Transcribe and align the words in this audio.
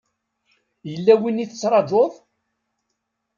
Yella 0.91 1.13
win 1.21 1.43
i 1.43 1.45
tettṛajuḍ? 1.49 2.13